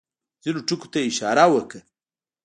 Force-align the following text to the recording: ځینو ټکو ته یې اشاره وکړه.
ځینو 0.43 0.59
ټکو 0.67 0.87
ته 0.91 0.97
یې 1.01 1.07
اشاره 1.11 1.45
وکړه. 1.53 1.79